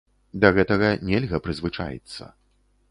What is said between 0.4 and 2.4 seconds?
Да гэтага нельга прызвычаіцца.